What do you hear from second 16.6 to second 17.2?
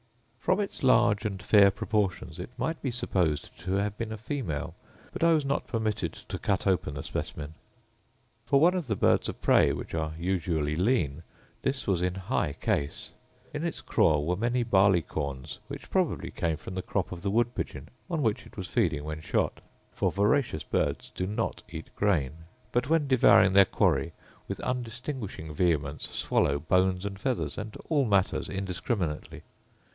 the crop